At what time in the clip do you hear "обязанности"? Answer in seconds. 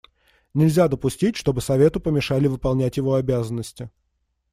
3.13-3.91